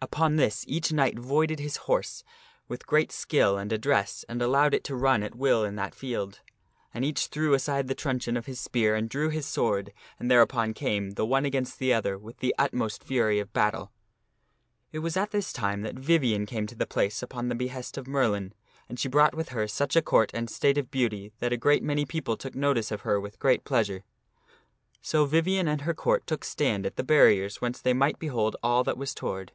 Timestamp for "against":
11.44-11.80